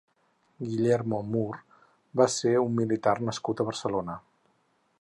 Guillermo 0.69 1.19
Moore 1.35 1.85
va 2.21 2.27
ser 2.37 2.53
un 2.63 2.73
militar 2.79 3.13
nascut 3.27 3.61
a 3.61 3.67
Barcelona. 3.69 4.17